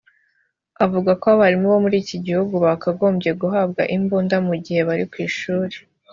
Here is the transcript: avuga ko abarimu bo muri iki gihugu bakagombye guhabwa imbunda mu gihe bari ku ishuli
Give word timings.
avuga 0.83 1.11
ko 1.21 1.25
abarimu 1.33 1.65
bo 1.71 1.79
muri 1.83 1.97
iki 2.03 2.17
gihugu 2.25 2.55
bakagombye 2.65 3.31
guhabwa 3.41 3.81
imbunda 3.95 4.35
mu 4.47 4.55
gihe 4.63 4.81
bari 4.87 5.05
ku 5.11 5.17
ishuli 5.29 5.75